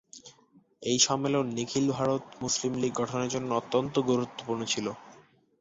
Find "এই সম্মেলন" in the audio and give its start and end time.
0.81-1.45